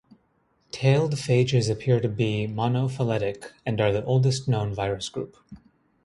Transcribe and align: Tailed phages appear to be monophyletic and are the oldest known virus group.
Tailed 0.71 1.13
phages 1.13 1.69
appear 1.69 1.99
to 1.99 2.09
be 2.09 2.47
monophyletic 2.47 3.51
and 3.67 3.79
are 3.79 3.91
the 3.93 4.03
oldest 4.03 4.47
known 4.47 4.73
virus 4.73 5.09
group. 5.09 5.37